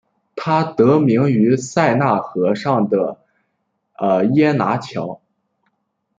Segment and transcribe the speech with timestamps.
[0.35, 3.23] 它得名于塞纳河上的
[4.33, 5.21] 耶拿桥。